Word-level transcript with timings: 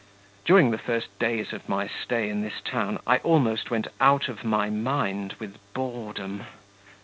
During 0.45 0.71
the 0.71 0.79
first 0.79 1.09
days 1.19 1.53
of 1.53 1.69
my 1.69 1.85
stay 1.87 2.27
in 2.27 2.41
this 2.41 2.59
town, 2.65 2.97
I 3.05 3.17
almost 3.19 3.69
went 3.69 3.85
out 3.99 4.29
of 4.29 4.43
my 4.43 4.67
mind 4.71 5.35
with 5.37 5.57
boredom. 5.75 6.45